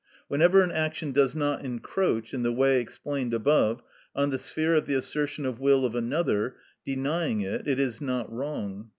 Whenever 0.27 0.63
an 0.63 0.71
action 0.71 1.11
does 1.11 1.35
not 1.35 1.63
encroach, 1.63 2.33
in 2.33 2.41
the 2.41 2.51
way 2.51 2.81
explained 2.81 3.35
above, 3.35 3.83
on 4.15 4.31
the 4.31 4.39
sphere 4.39 4.73
of 4.73 4.87
the 4.87 4.95
assertion 4.95 5.45
of 5.45 5.59
will 5.59 5.85
of 5.85 5.93
another, 5.93 6.55
denying 6.83 7.41
it, 7.41 7.67
it 7.67 7.77
is 7.77 8.01
not 8.01 8.27
wrong. 8.33 8.89